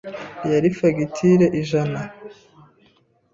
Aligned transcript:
Yari 0.51 0.69
fagitire 0.77 1.45
ijana. 1.61 2.01